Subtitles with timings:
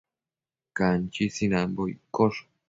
[0.79, 2.41] Canchi sinanbo iccosh